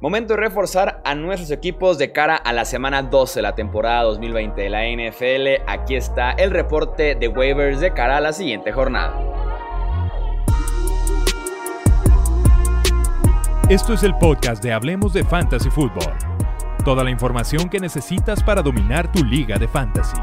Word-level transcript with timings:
Momento 0.00 0.34
de 0.34 0.40
reforzar 0.40 1.02
a 1.04 1.16
nuestros 1.16 1.50
equipos 1.50 1.98
de 1.98 2.12
cara 2.12 2.36
a 2.36 2.52
la 2.52 2.64
semana 2.64 3.02
12 3.02 3.40
de 3.40 3.42
la 3.42 3.56
temporada 3.56 4.04
2020 4.04 4.62
de 4.62 4.70
la 4.70 4.84
NFL. 4.86 5.64
Aquí 5.66 5.96
está 5.96 6.30
el 6.30 6.52
reporte 6.52 7.16
de 7.16 7.26
waivers 7.26 7.80
de 7.80 7.92
cara 7.92 8.18
a 8.18 8.20
la 8.20 8.32
siguiente 8.32 8.70
jornada. 8.70 9.20
Esto 13.68 13.92
es 13.92 14.04
el 14.04 14.14
podcast 14.14 14.62
de 14.62 14.72
Hablemos 14.72 15.12
de 15.12 15.24
Fantasy 15.24 15.68
Football. 15.68 16.14
Toda 16.84 17.02
la 17.02 17.10
información 17.10 17.68
que 17.68 17.80
necesitas 17.80 18.40
para 18.44 18.62
dominar 18.62 19.10
tu 19.10 19.24
liga 19.24 19.58
de 19.58 19.66
fantasy. 19.66 20.16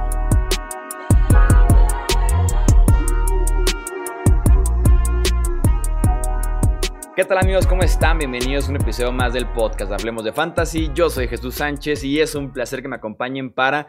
¿Qué 7.15 7.23
tal 7.23 7.37
amigos? 7.37 7.65
¿Cómo 7.65 7.81
están? 7.81 8.17
Bienvenidos 8.17 8.67
a 8.67 8.71
un 8.71 8.75
episodio 8.75 9.13
más 9.13 9.31
del 9.31 9.47
podcast 9.47 9.89
Hablemos 9.89 10.25
de 10.25 10.33
Fantasy. 10.33 10.91
Yo 10.93 11.09
soy 11.09 11.29
Jesús 11.29 11.55
Sánchez 11.55 12.03
y 12.03 12.19
es 12.19 12.35
un 12.35 12.51
placer 12.51 12.81
que 12.81 12.89
me 12.89 12.97
acompañen 12.97 13.53
para 13.53 13.87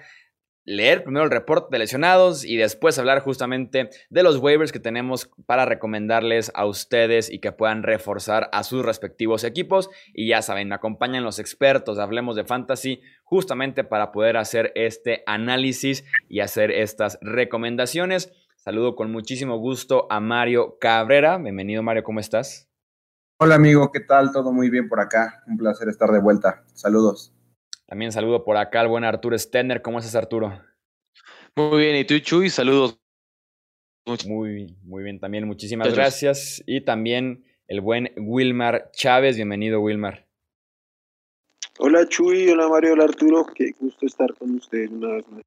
leer 0.64 1.02
primero 1.02 1.24
el 1.24 1.32
reporte 1.32 1.66
de 1.72 1.80
lesionados 1.80 2.44
y 2.44 2.56
después 2.56 3.00
hablar 3.00 3.22
justamente 3.22 3.90
de 4.10 4.22
los 4.22 4.36
waivers 4.36 4.70
que 4.70 4.78
tenemos 4.78 5.28
para 5.44 5.64
recomendarles 5.64 6.52
a 6.54 6.66
ustedes 6.66 7.28
y 7.28 7.40
que 7.40 7.50
puedan 7.50 7.82
reforzar 7.82 8.48
a 8.52 8.62
sus 8.62 8.84
respectivos 8.84 9.42
equipos. 9.42 9.90
Y 10.14 10.28
ya 10.28 10.40
saben, 10.40 10.68
me 10.68 10.76
acompañan 10.76 11.24
los 11.24 11.40
expertos, 11.40 11.98
hablemos 11.98 12.36
de 12.36 12.44
fantasy, 12.44 13.00
justamente 13.24 13.82
para 13.82 14.12
poder 14.12 14.36
hacer 14.36 14.70
este 14.76 15.24
análisis 15.26 16.04
y 16.28 16.40
hacer 16.40 16.70
estas 16.70 17.18
recomendaciones. 17.22 18.32
Saludo 18.54 18.94
con 18.94 19.10
muchísimo 19.10 19.58
gusto 19.58 20.06
a 20.10 20.20
Mario 20.20 20.78
Cabrera. 20.78 21.38
Bienvenido 21.38 21.82
Mario, 21.82 22.04
¿cómo 22.04 22.20
estás? 22.20 22.68
Hola 23.38 23.56
amigo, 23.56 23.92
¿qué 23.92 24.00
tal? 24.00 24.32
Todo 24.32 24.50
muy 24.50 24.70
bien 24.70 24.88
por 24.88 24.98
acá. 24.98 25.42
Un 25.46 25.58
placer 25.58 25.90
estar 25.90 26.10
de 26.10 26.20
vuelta. 26.20 26.64
Saludos. 26.72 27.34
También 27.86 28.10
saludo 28.10 28.42
por 28.44 28.56
acá 28.56 28.80
al 28.80 28.88
buen 28.88 29.04
Arturo 29.04 29.38
Stenner. 29.38 29.82
¿Cómo 29.82 29.98
estás, 29.98 30.14
Arturo? 30.14 30.58
Muy 31.54 31.78
bien, 31.78 31.96
¿y 31.96 32.06
tú, 32.06 32.18
Chuy? 32.18 32.48
Saludos. 32.48 32.98
Muy, 34.26 34.78
muy 34.82 35.04
bien, 35.04 35.20
también 35.20 35.46
muchísimas 35.46 35.92
gracias. 35.94 36.62
Y 36.66 36.80
también 36.80 37.44
el 37.68 37.82
buen 37.82 38.10
Wilmar 38.16 38.90
Chávez. 38.92 39.36
Bienvenido, 39.36 39.82
Wilmar. 39.82 40.26
Hola, 41.78 42.08
Chuy. 42.08 42.48
Hola, 42.48 42.68
Mario. 42.68 42.94
Hola, 42.94 43.04
Arturo. 43.04 43.44
Qué 43.54 43.72
gusto 43.78 44.06
estar 44.06 44.32
con 44.32 44.54
ustedes 44.54 44.90
una 44.90 45.08
vez 45.08 45.28
más. 45.28 45.42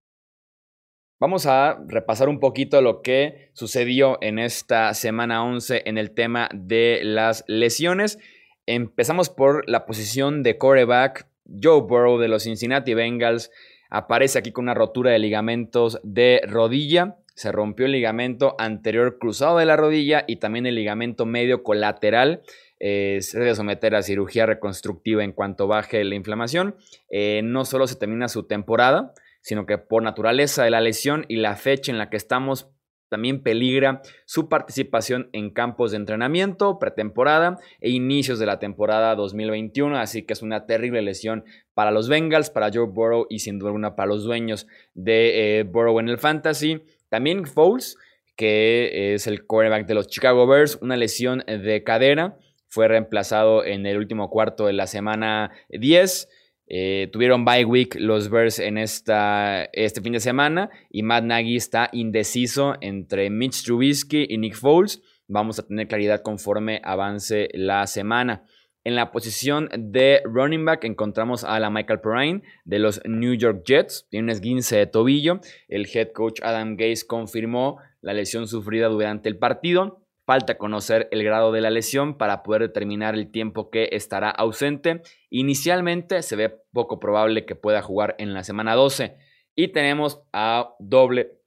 Vamos 1.22 1.48
a 1.48 1.78
repasar 1.86 2.30
un 2.30 2.39
poquito 2.39 2.81
lo 2.81 3.02
que 3.02 3.50
sucedió 3.52 4.17
en 4.22 4.39
esta 4.39 4.94
semana 4.94 5.44
11 5.44 5.84
en 5.86 5.98
el 5.98 6.12
tema 6.12 6.48
de 6.53 7.02
las 7.03 7.44
lesiones. 7.45 8.20
Empezamos 8.66 9.30
por 9.30 9.67
la 9.70 9.86
posición 9.86 10.44
de 10.44 10.58
coreback. 10.58 11.28
Joe 11.62 11.81
Burrow 11.81 12.20
de 12.20 12.30
los 12.30 12.44
Cincinnati 12.44 12.94
Bengals 12.94 13.52
aparece 13.90 14.40
aquí 14.40 14.53
con 14.53 14.64
una 14.64 14.75
rotura 14.75 15.12
de 15.12 15.20
ligamentos 15.20 16.00
de 16.03 16.42
rodilla. 16.47 17.17
Se 17.36 17.52
rompió 17.52 17.88
el 17.88 17.92
ligamento 17.92 18.56
anterior 18.58 19.17
cruzado 19.20 19.58
de 19.58 19.66
la 19.66 19.75
rodilla 19.75 20.23
y 20.25 20.38
también 20.38 20.67
el 20.67 20.75
ligamento 20.75 21.25
medio 21.25 21.64
colateral. 21.64 22.44
Eh, 22.80 23.17
se 23.20 23.40
debe 23.40 23.56
someter 23.56 23.94
a 23.94 24.03
cirugía 24.03 24.45
reconstructiva 24.45 25.22
en 25.25 25.34
cuanto 25.34 25.67
baje 25.67 26.02
la 26.06 26.16
inflamación. 26.16 26.78
Eh, 27.09 27.42
no 27.44 27.66
solo 27.66 27.88
se 27.88 27.97
termina 27.97 28.30
su 28.30 28.44
temporada, 28.44 29.14
sino 29.41 29.65
que 29.65 29.77
por 29.77 30.03
naturaleza 30.03 30.63
de 30.63 30.71
la 30.71 30.81
lesión 30.81 31.25
y 31.27 31.37
la 31.37 31.55
fecha 31.55 31.91
en 31.91 31.97
la 31.97 32.09
que 32.09 32.17
estamos 32.17 32.69
también 33.09 33.41
peligra 33.41 34.01
su 34.25 34.49
participación 34.49 35.29
en 35.33 35.49
campos 35.49 35.91
de 35.91 35.97
entrenamiento, 35.97 36.77
pretemporada 36.79 37.57
e 37.81 37.89
inicios 37.89 38.39
de 38.39 38.45
la 38.45 38.59
temporada 38.59 39.15
2021. 39.15 39.97
Así 39.97 40.23
que 40.23 40.33
es 40.33 40.41
una 40.41 40.65
terrible 40.67 41.01
lesión 41.01 41.43
para 41.73 41.91
los 41.91 42.07
Bengals, 42.07 42.51
para 42.51 42.69
Joe 42.71 42.85
Burrow 42.85 43.25
y 43.29 43.39
sin 43.39 43.57
duda 43.57 43.69
alguna 43.69 43.95
para 43.95 44.09
los 44.09 44.23
dueños 44.23 44.67
de 44.93 45.59
eh, 45.59 45.63
Burrow 45.63 45.99
en 45.99 46.09
el 46.09 46.19
Fantasy. 46.19 46.83
También 47.09 47.45
Foles, 47.45 47.97
que 48.35 49.16
es 49.16 49.25
el 49.25 49.45
quarterback 49.45 49.88
de 49.88 49.95
los 49.95 50.07
Chicago 50.07 50.45
Bears, 50.45 50.78
una 50.81 50.95
lesión 50.95 51.44
de 51.47 51.83
cadera. 51.83 52.38
Fue 52.67 52.88
reemplazado 52.88 53.66
en 53.66 53.88
el 53.88 53.97
último 53.97 54.29
cuarto 54.29 54.67
de 54.67 54.73
la 54.73 54.85
semana 54.85 55.51
10. 55.69 56.29
Eh, 56.72 57.09
tuvieron 57.12 57.46
bye 57.46 57.66
week 57.66 57.96
los 58.00 58.30
Bears 58.30 58.59
en 58.59 58.78
esta, 58.78 59.63
este 59.74 60.02
fin 60.02 60.13
de 60.13 60.19
semana 60.19 60.69
y 60.91 61.02
Matt 61.02 61.24
Nagy 61.24 61.56
está 61.56 61.90
indeciso 61.91 62.75
entre 62.80 63.31
Mitch 63.31 63.63
Trubisky 63.63 64.28
y 64.30 64.38
Nick 64.38 64.56
Foles. 64.56 65.02
Vamos 65.28 65.58
a 65.58 65.66
tener 65.66 65.88
claridad 65.88 66.22
conforme 66.22 66.79
avance 66.84 67.50
la 67.53 67.88
semana. 67.88 68.44
En 68.84 68.96
la 68.96 69.12
posición 69.12 69.69
de 69.78 70.22
running 70.25 70.63
back 70.63 70.84
encontramos 70.84 71.44
a 71.44 71.59
la 71.59 71.72
Michael 71.72 72.02
Perrine 72.02 72.44
de 72.66 72.79
los 72.79 73.02
New 73.03 73.34
York 73.34 73.63
Jets. 73.66 74.08
Tiene 74.09 74.25
un 74.25 74.29
esguince 74.29 74.78
de 74.78 74.85
tobillo. 74.85 75.41
El 75.68 75.88
head 75.91 76.12
coach 76.13 76.40
Adam 76.44 76.78
Gase 76.78 77.06
confirmó 77.06 77.79
la 78.02 78.13
lesión 78.13 78.47
sufrida 78.47 78.88
durante 78.88 79.28
el 79.28 79.38
partido. 79.38 80.06
Falta 80.29 80.59
conocer 80.59 81.07
el 81.09 81.23
grado 81.23 81.51
de 81.51 81.59
la 81.59 81.72
lesión 81.72 82.16
para 82.16 82.44
poder 82.44 82.62
determinar 82.62 83.16
el 83.16 83.31
tiempo 83.31 83.72
que 83.72 83.90
estará 83.94 84.29
ausente. 84.29 85.01
Inicialmente 85.31 86.22
se 86.22 86.35
ve 86.35 86.56
poco 86.72 87.00
probable 87.00 87.47
que 87.47 87.56
pueda 87.56 87.81
jugar 87.81 88.13
en 88.19 88.35
la 88.35 88.44
semana 88.44 88.75
12. 88.75 89.17
Y 89.56 89.69
tenemos 89.69 90.22
a 90.31 90.75
doble 90.78 91.40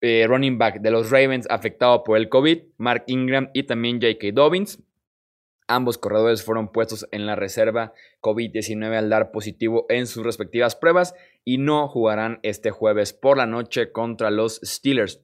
eh, 0.00 0.24
running 0.26 0.58
back 0.58 0.80
de 0.80 0.90
los 0.90 1.12
Ravens 1.12 1.46
afectado 1.48 2.02
por 2.02 2.16
el 2.16 2.28
COVID, 2.28 2.58
Mark 2.76 3.04
Ingram 3.06 3.50
y 3.54 3.62
también 3.62 4.00
J.K. 4.00 4.32
Dobbins. 4.32 4.82
Ambos 5.68 5.96
corredores 5.96 6.42
fueron 6.42 6.72
puestos 6.72 7.06
en 7.12 7.26
la 7.26 7.36
reserva 7.36 7.92
COVID-19 8.20 8.96
al 8.96 9.10
dar 9.10 9.30
positivo 9.30 9.86
en 9.88 10.08
sus 10.08 10.24
respectivas 10.24 10.74
pruebas 10.74 11.14
y 11.44 11.58
no 11.58 11.86
jugarán 11.86 12.40
este 12.42 12.72
jueves 12.72 13.12
por 13.12 13.36
la 13.36 13.46
noche 13.46 13.92
contra 13.92 14.32
los 14.32 14.60
Steelers. 14.64 15.20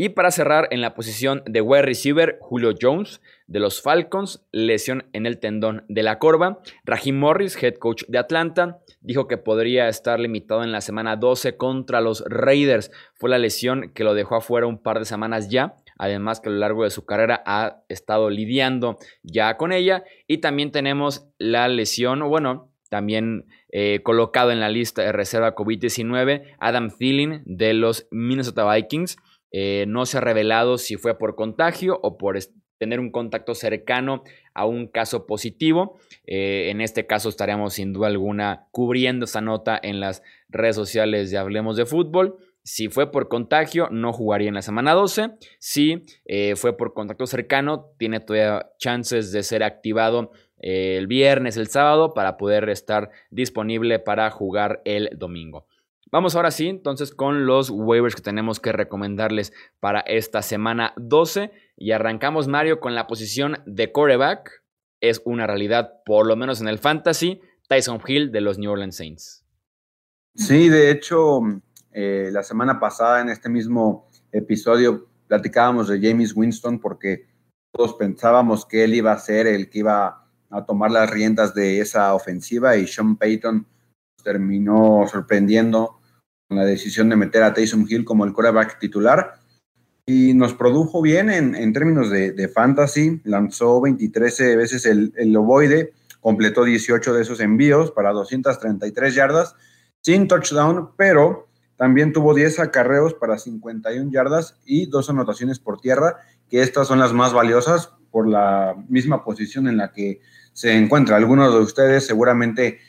Y 0.00 0.10
para 0.10 0.30
cerrar, 0.30 0.68
en 0.70 0.80
la 0.80 0.94
posición 0.94 1.42
de 1.44 1.60
wide 1.60 1.82
receiver, 1.82 2.38
Julio 2.40 2.70
Jones 2.80 3.20
de 3.48 3.58
los 3.58 3.82
Falcons, 3.82 4.46
lesión 4.52 5.08
en 5.12 5.26
el 5.26 5.40
tendón 5.40 5.84
de 5.88 6.04
la 6.04 6.20
corva. 6.20 6.60
Raheem 6.84 7.18
Morris, 7.18 7.60
head 7.60 7.74
coach 7.74 8.04
de 8.06 8.18
Atlanta, 8.18 8.78
dijo 9.00 9.26
que 9.26 9.38
podría 9.38 9.88
estar 9.88 10.20
limitado 10.20 10.62
en 10.62 10.70
la 10.70 10.82
semana 10.82 11.16
12 11.16 11.56
contra 11.56 12.00
los 12.00 12.22
Raiders. 12.28 12.92
Fue 13.14 13.28
la 13.28 13.38
lesión 13.38 13.90
que 13.92 14.04
lo 14.04 14.14
dejó 14.14 14.36
afuera 14.36 14.68
un 14.68 14.80
par 14.80 15.00
de 15.00 15.04
semanas 15.04 15.48
ya. 15.48 15.74
Además 15.98 16.38
que 16.38 16.48
a 16.48 16.52
lo 16.52 16.58
largo 16.58 16.84
de 16.84 16.90
su 16.90 17.04
carrera 17.04 17.42
ha 17.44 17.82
estado 17.88 18.30
lidiando 18.30 18.98
ya 19.24 19.56
con 19.56 19.72
ella. 19.72 20.04
Y 20.28 20.38
también 20.38 20.70
tenemos 20.70 21.26
la 21.38 21.66
lesión, 21.66 22.20
bueno, 22.28 22.70
también 22.88 23.46
eh, 23.72 24.00
colocado 24.04 24.52
en 24.52 24.60
la 24.60 24.68
lista 24.68 25.02
de 25.02 25.10
reserva 25.10 25.56
COVID-19, 25.56 26.54
Adam 26.60 26.88
Thielen 26.96 27.42
de 27.46 27.74
los 27.74 28.06
Minnesota 28.12 28.72
Vikings. 28.72 29.16
Eh, 29.50 29.86
no 29.88 30.06
se 30.06 30.18
ha 30.18 30.20
revelado 30.20 30.78
si 30.78 30.96
fue 30.96 31.18
por 31.18 31.34
contagio 31.34 31.98
o 32.02 32.18
por 32.18 32.38
tener 32.78 33.00
un 33.00 33.10
contacto 33.10 33.54
cercano 33.54 34.22
a 34.54 34.64
un 34.64 34.86
caso 34.86 35.26
positivo. 35.26 35.98
Eh, 36.26 36.70
en 36.70 36.80
este 36.80 37.06
caso 37.06 37.28
estaremos 37.28 37.74
sin 37.74 37.92
duda 37.92 38.06
alguna 38.06 38.68
cubriendo 38.70 39.24
esta 39.24 39.40
nota 39.40 39.78
en 39.82 40.00
las 40.00 40.22
redes 40.48 40.76
sociales 40.76 41.30
de 41.30 41.38
Hablemos 41.38 41.76
de 41.76 41.86
Fútbol. 41.86 42.36
Si 42.62 42.88
fue 42.88 43.10
por 43.10 43.28
contagio, 43.28 43.88
no 43.90 44.12
jugaría 44.12 44.48
en 44.48 44.54
la 44.54 44.62
semana 44.62 44.92
12. 44.92 45.30
Si 45.58 46.04
eh, 46.26 46.54
fue 46.54 46.76
por 46.76 46.92
contacto 46.92 47.26
cercano, 47.26 47.92
tiene 47.98 48.20
todavía 48.20 48.70
chances 48.78 49.32
de 49.32 49.42
ser 49.42 49.62
activado 49.62 50.30
el 50.60 51.06
viernes, 51.06 51.56
el 51.56 51.68
sábado, 51.68 52.14
para 52.14 52.36
poder 52.36 52.68
estar 52.68 53.10
disponible 53.30 54.00
para 54.00 54.28
jugar 54.30 54.82
el 54.84 55.10
domingo. 55.16 55.67
Vamos 56.10 56.34
ahora 56.34 56.50
sí, 56.50 56.68
entonces, 56.68 57.12
con 57.12 57.44
los 57.44 57.68
waivers 57.70 58.14
que 58.14 58.22
tenemos 58.22 58.60
que 58.60 58.72
recomendarles 58.72 59.52
para 59.78 60.00
esta 60.00 60.40
semana 60.40 60.94
12. 60.96 61.52
Y 61.76 61.92
arrancamos, 61.92 62.48
Mario, 62.48 62.80
con 62.80 62.94
la 62.94 63.06
posición 63.06 63.58
de 63.66 63.92
coreback. 63.92 64.62
Es 65.00 65.20
una 65.24 65.46
realidad, 65.46 66.02
por 66.06 66.26
lo 66.26 66.34
menos 66.34 66.60
en 66.60 66.68
el 66.68 66.78
fantasy, 66.78 67.40
Tyson 67.68 68.00
Hill 68.06 68.32
de 68.32 68.40
los 68.40 68.58
New 68.58 68.70
Orleans 68.70 68.96
Saints. 68.96 69.44
Sí, 70.34 70.68
de 70.68 70.90
hecho, 70.90 71.40
eh, 71.92 72.30
la 72.32 72.42
semana 72.42 72.80
pasada 72.80 73.20
en 73.20 73.28
este 73.28 73.48
mismo 73.48 74.08
episodio 74.32 75.08
platicábamos 75.26 75.88
de 75.88 76.00
James 76.00 76.34
Winston 76.34 76.80
porque 76.80 77.26
todos 77.70 77.94
pensábamos 77.94 78.64
que 78.64 78.84
él 78.84 78.94
iba 78.94 79.12
a 79.12 79.18
ser 79.18 79.46
el 79.46 79.68
que 79.68 79.80
iba 79.80 80.26
a 80.50 80.64
tomar 80.64 80.90
las 80.90 81.10
riendas 81.10 81.54
de 81.54 81.80
esa 81.80 82.14
ofensiva 82.14 82.76
y 82.76 82.86
Sean 82.86 83.16
Payton 83.16 83.66
terminó 84.28 85.06
sorprendiendo 85.10 86.00
la 86.50 86.66
decisión 86.66 87.08
de 87.08 87.16
meter 87.16 87.42
a 87.42 87.54
Taysom 87.54 87.86
Hill 87.88 88.04
como 88.04 88.26
el 88.26 88.34
quarterback 88.34 88.78
titular. 88.78 89.40
Y 90.04 90.34
nos 90.34 90.52
produjo 90.52 91.00
bien 91.00 91.30
en, 91.30 91.72
términos 91.72 92.10
de, 92.10 92.50
fantasy. 92.54 93.22
Lanzó 93.24 93.80
23 93.80 94.56
veces 94.58 94.84
el, 94.84 95.14
el 95.16 95.34
ovoide, 95.34 95.94
completó 96.20 96.64
18 96.64 97.14
de 97.14 97.22
esos 97.22 97.40
envíos 97.40 97.90
para 97.90 98.12
233 98.12 99.14
yardas, 99.14 99.54
sin 100.02 100.28
touchdown, 100.28 100.90
pero 100.98 101.48
también 101.76 102.12
tuvo 102.12 102.34
10 102.34 102.60
acarreos 102.60 103.14
para 103.14 103.38
51 103.38 104.10
yardas 104.10 104.58
y 104.66 104.86
dos 104.86 105.08
anotaciones 105.08 105.58
por 105.58 105.80
tierra, 105.80 106.18
que 106.50 106.60
estas 106.60 106.86
son 106.86 106.98
las 106.98 107.14
más 107.14 107.32
valiosas 107.32 107.92
por 108.10 108.28
la 108.28 108.76
misma 108.88 109.24
posición 109.24 109.68
en 109.68 109.78
la 109.78 109.92
que 109.92 110.20
se 110.52 110.76
encuentra. 110.76 111.16
Algunos 111.16 111.54
de 111.54 111.60
ustedes 111.60 112.06
seguramente 112.06 112.80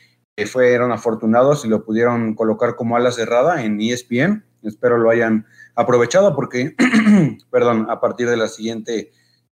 fueron 0.46 0.92
afortunados 0.92 1.66
y 1.66 1.68
lo 1.68 1.84
pudieron 1.84 2.36
colocar 2.36 2.76
como 2.76 2.96
ala 2.96 3.12
cerrada 3.12 3.64
en 3.64 3.80
ESPN. 3.82 4.44
Espero 4.64 4.98
lo 4.98 5.10
hayan 5.10 5.46
aprovechado 5.76 6.36
porque, 6.36 6.76
perdón, 7.52 7.88
a 7.90 8.00
partir 8.00 8.30
de 8.30 8.38
la 8.38 8.48
siguiente 8.48 9.12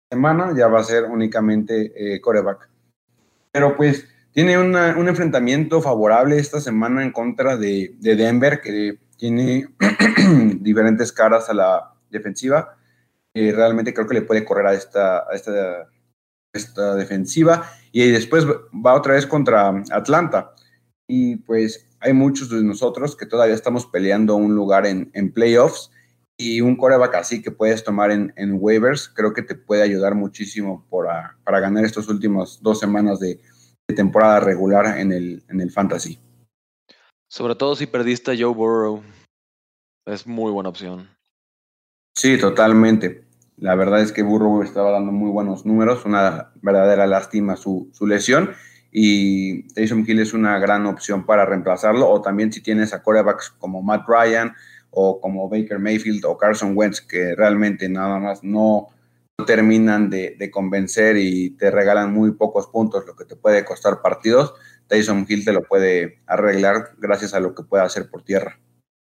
semana 0.10 0.54
ya 0.56 0.68
va 0.68 0.80
a 0.80 0.84
ser 0.84 1.06
únicamente 1.06 1.92
eh, 1.95 2.22
coreback. 2.22 2.69
Pero 3.51 3.75
pues 3.75 4.07
tiene 4.38 4.60
un 4.60 5.07
enfrentamiento 5.07 5.81
favorable 5.81 6.38
esta 6.38 6.62
semana 6.62 7.01
en 7.01 7.12
contra 7.12 7.57
de, 7.57 7.95
Denver, 8.00 8.62
que 8.62 9.00
tiene 9.18 9.68
diferentes 10.60 11.12
caras 11.12 11.50
a 11.50 11.56
la 11.56 11.94
defensiva. 12.12 12.78
realmente 13.34 13.95
creo 13.95 14.07
que 14.07 14.13
le 14.13 14.22
puede 14.22 14.45
correr 14.45 14.68
a 14.68 14.74
esta, 14.74 15.19
a 15.19 15.34
esta, 15.34 15.89
esta 16.54 16.94
defensiva. 16.94 17.68
Y 17.92 18.12
después 18.12 18.45
va 18.45 18.94
otra 18.94 19.13
vez 19.13 19.25
contra 19.25 19.69
Atlanta. 19.89 20.54
Y 21.07 21.38
pues 21.38 21.88
hay 22.00 22.13
muchos 22.13 22.50
de 22.50 22.63
nosotros 22.63 23.15
que 23.15 23.25
todavía 23.25 23.56
estamos 23.56 23.86
peleando 23.86 24.36
un 24.36 24.56
lugar 24.56 24.86
en, 24.86 25.09
en 25.13 25.31
playoffs 25.31 25.92
y 26.38 26.62
un 26.62 26.75
coreback 26.75 27.15
así 27.15 27.42
que 27.42 27.51
puedes 27.51 27.83
tomar 27.83 28.12
en, 28.12 28.31
en 28.38 28.57
waivers, 28.59 29.09
creo 29.09 29.33
que 29.33 29.42
te 29.42 29.56
puede 29.56 29.81
ayudar 29.81 30.13
muchísimo 30.13 30.86
para 30.89 31.59
ganar 31.59 31.83
estas 31.83 32.07
últimas 32.07 32.59
dos 32.62 32.80
semanas 32.80 33.19
de, 33.19 33.39
temporada 33.95 34.42
regular 34.42 35.00
en 35.00 35.13
el, 35.13 35.44
en 35.48 35.62
el 35.62 35.71
fantasy. 35.71 36.19
Sobre 37.30 37.56
todo 37.56 37.74
si 37.74 37.88
perdiste 37.88 38.31
a 38.31 38.36
Joe 38.38 38.53
Burrow. 38.53 39.01
Es 40.06 40.27
muy 40.27 40.51
buena 40.51 40.69
opción. 40.69 41.10
Sí, 42.13 42.38
totalmente. 42.38 43.24
La 43.56 43.75
verdad 43.75 44.01
es 44.01 44.12
que 44.12 44.24
Burrow 44.24 44.62
estaba 44.62 44.92
dando 44.92 45.13
muy 45.13 45.31
buenos 45.31 45.65
números, 45.65 46.03
una 46.03 46.51
verdadera 46.62 47.07
lástima 47.07 47.56
su, 47.56 47.89
su 47.94 48.06
lesión 48.06 48.51
y 48.92 49.63
Taysom 49.74 50.06
Hill 50.07 50.19
es 50.19 50.34
una 50.34 50.60
gran 50.60 50.86
opción 50.86 51.25
para 51.25 51.45
reemplazarlo 51.45 52.10
o 52.10 52.22
también 52.22 52.51
si 52.51 52.62
tienes 52.62 52.94
a 52.94 53.04
corebacks 53.04 53.50
como 53.60 53.81
Matt 53.81 54.06
Ryan, 54.07 54.54
o 54.92 55.19
como 55.22 55.50
Baker 55.50 55.80
Mayfield 55.80 56.25
o 56.25 56.38
Carson 56.38 56.74
Wentz, 56.75 57.01
que 57.01 57.36
realmente 57.36 57.88
nada 57.89 58.19
más 58.19 58.44
no 58.44 58.88
terminan 59.45 60.10
de, 60.10 60.50
convencer 60.51 61.18
y 61.18 61.51
te 61.51 61.69
regalan 61.69 62.12
muy 62.12 62.31
pocos 62.31 62.68
puntos, 62.68 63.06
lo 63.06 63.16
que 63.16 63.25
te 63.25 63.36
puede 63.36 63.63
costar 63.63 64.01
partidos, 64.01 64.56
Tyson 64.88 65.25
Hill 65.30 65.45
te 65.45 65.54
lo 65.54 65.62
puede 65.62 66.22
arreglar 66.25 66.95
gracias 66.98 67.36
a 67.36 67.39
lo 67.39 67.54
que 67.54 67.63
puede 67.63 67.84
hacer 67.84 68.10
por 68.10 68.24
tierra. 68.24 68.60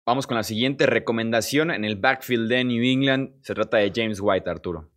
Vamos 0.05 0.27
con 0.27 0.37
la 0.37 0.43
siguiente 0.43 0.85
recomendación 0.85 1.71
en 1.71 1.85
el 1.85 1.95
backfield 1.95 2.49
de 2.49 2.63
New 2.63 2.83
England. 2.83 3.31
Se 3.41 3.53
trata 3.53 3.77
de 3.77 3.91
James 3.95 4.19
White, 4.21 4.49
Arturo. 4.49 4.90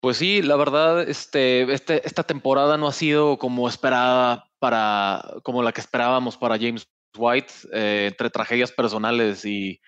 Pues 0.00 0.16
sí, 0.16 0.42
la 0.42 0.56
verdad, 0.56 1.08
este, 1.08 1.62
este, 1.72 2.06
esta 2.06 2.22
temporada 2.22 2.76
no 2.76 2.86
ha 2.86 2.92
sido 2.92 3.36
como 3.36 3.68
esperada 3.68 4.48
para, 4.60 5.24
como 5.42 5.62
la 5.62 5.72
que 5.72 5.80
esperábamos 5.80 6.36
para 6.36 6.56
James 6.56 6.88
White 7.16 7.52
eh, 7.72 8.06
entre 8.10 8.30
tragedias 8.30 8.70
personales 8.70 9.44
y, 9.44 9.80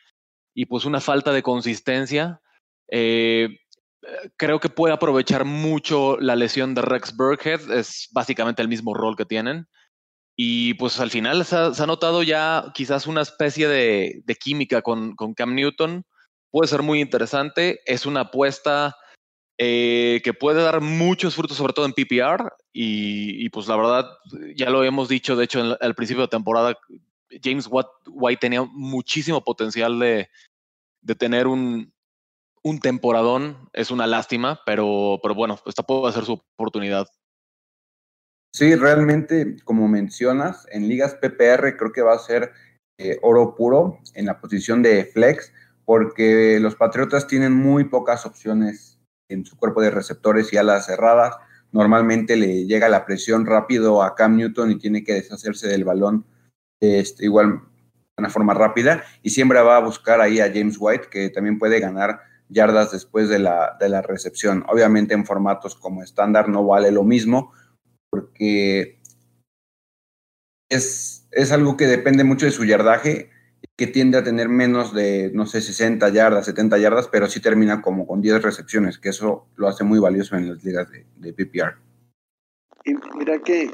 pues 0.68 0.84
una 0.84 1.00
falta 1.00 1.32
de 1.32 1.42
consistencia. 1.42 2.40
Eh, 2.90 3.48
creo 4.36 4.58
que 4.58 4.68
puede 4.68 4.94
aprovechar 4.94 5.44
mucho 5.44 6.18
la 6.18 6.36
lesión 6.36 6.74
de 6.74 6.82
Rex 6.82 7.16
Burkhead, 7.16 7.70
es 7.70 8.08
básicamente 8.12 8.62
el 8.62 8.68
mismo 8.68 8.94
rol 8.94 9.16
que 9.16 9.24
tienen. 9.24 9.68
Y 10.36 10.74
pues 10.74 10.98
al 11.00 11.10
final 11.10 11.44
se 11.44 11.56
ha, 11.56 11.86
notado 11.86 12.22
ya 12.22 12.72
quizás 12.74 13.06
una 13.06 13.20
especie 13.20 13.68
de, 13.68 14.22
química 14.40 14.80
con, 14.80 15.14
Cam 15.36 15.54
Newton. 15.54 16.04
Puede 16.50 16.68
ser 16.68 16.82
muy 16.82 17.00
interesante. 17.00 17.80
Es 17.84 18.06
una 18.06 18.20
apuesta 18.20 18.96
eh, 19.62 20.22
que 20.24 20.32
puede 20.32 20.62
dar 20.62 20.80
muchos 20.80 21.34
frutos, 21.34 21.58
sobre 21.58 21.74
todo 21.74 21.84
en 21.84 21.92
PPR. 21.92 22.50
Y, 22.72 23.46
pues 23.50 23.68
la 23.68 23.76
verdad, 23.76 24.06
ya 24.56 24.70
lo 24.70 24.82
hemos 24.84 25.10
dicho, 25.10 25.36
de 25.36 25.44
hecho, 25.44 25.76
al 25.78 25.94
principio 25.94 26.22
de 26.22 26.28
temporada, 26.28 26.78
James 27.42 27.68
White 27.70 28.40
tenía 28.40 28.62
muchísimo 28.62 29.44
potencial 29.44 29.98
de, 29.98 30.30
tener 31.18 31.46
un, 31.46 31.92
un, 32.62 32.80
temporadón. 32.80 33.68
Es 33.74 33.90
una 33.90 34.06
lástima, 34.06 34.62
pero, 34.64 35.20
pero 35.22 35.34
bueno, 35.34 35.60
esta 35.66 35.82
puede 35.82 36.10
ser 36.14 36.24
su 36.24 36.40
oportunidad. 36.54 37.06
Sí, 38.54 38.74
realmente, 38.76 39.56
como 39.64 39.88
mencionas, 39.88 40.66
en 40.72 40.88
ligas 40.88 41.16
PPR 41.16 41.76
creo 41.76 41.92
que 41.92 42.00
va 42.00 42.14
a 42.14 42.18
ser 42.18 42.52
eh, 42.96 43.18
oro 43.20 43.54
puro 43.54 43.98
en 44.14 44.24
la 44.24 44.40
posición 44.40 44.80
de 44.80 45.04
flex, 45.04 45.52
porque 45.84 46.58
los 46.60 46.76
Patriotas 46.76 47.26
tienen 47.26 47.52
muy 47.52 47.84
pocas 47.84 48.24
opciones 48.24 48.89
en 49.30 49.44
su 49.44 49.56
cuerpo 49.56 49.80
de 49.80 49.90
receptores 49.90 50.52
y 50.52 50.56
alas 50.56 50.86
cerradas. 50.86 51.36
Normalmente 51.72 52.36
le 52.36 52.66
llega 52.66 52.88
la 52.88 53.06
presión 53.06 53.46
rápido 53.46 54.02
a 54.02 54.14
Cam 54.14 54.36
Newton 54.36 54.72
y 54.72 54.78
tiene 54.78 55.04
que 55.04 55.14
deshacerse 55.14 55.68
del 55.68 55.84
balón 55.84 56.26
este, 56.80 57.24
igual 57.24 57.60
de 58.16 58.22
una 58.22 58.30
forma 58.30 58.54
rápida, 58.54 59.04
y 59.22 59.30
siempre 59.30 59.60
va 59.60 59.76
a 59.76 59.80
buscar 59.80 60.20
ahí 60.20 60.40
a 60.40 60.52
James 60.52 60.76
White, 60.78 61.08
que 61.10 61.30
también 61.30 61.58
puede 61.58 61.80
ganar 61.80 62.20
yardas 62.48 62.90
después 62.90 63.28
de 63.28 63.38
la, 63.38 63.76
de 63.78 63.88
la 63.88 64.02
recepción. 64.02 64.64
Obviamente 64.68 65.14
en 65.14 65.24
formatos 65.24 65.76
como 65.76 66.02
estándar 66.02 66.48
no 66.48 66.66
vale 66.66 66.90
lo 66.90 67.04
mismo, 67.04 67.52
porque 68.10 68.98
es, 70.68 71.28
es 71.30 71.52
algo 71.52 71.76
que 71.76 71.86
depende 71.86 72.24
mucho 72.24 72.46
de 72.46 72.52
su 72.52 72.64
yardaje, 72.64 73.30
que 73.80 73.86
tiende 73.86 74.18
a 74.18 74.22
tener 74.22 74.50
menos 74.50 74.92
de, 74.92 75.30
no 75.32 75.46
sé, 75.46 75.62
60 75.62 76.06
yardas, 76.10 76.44
70 76.44 76.76
yardas, 76.76 77.08
pero 77.08 77.26
sí 77.28 77.40
termina 77.40 77.80
como 77.80 78.06
con 78.06 78.20
10 78.20 78.42
recepciones, 78.42 78.98
que 78.98 79.08
eso 79.08 79.46
lo 79.56 79.68
hace 79.68 79.84
muy 79.84 79.98
valioso 79.98 80.36
en 80.36 80.50
las 80.50 80.62
ligas 80.62 80.90
de, 80.90 81.06
de 81.16 81.32
PPR. 81.32 81.78
Y 82.84 82.92
mira 83.16 83.38
que 83.38 83.70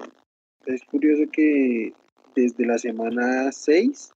es 0.66 0.84
curioso 0.84 1.28
que 1.32 1.92
desde 2.36 2.66
la 2.66 2.78
semana 2.78 3.50
6 3.50 4.12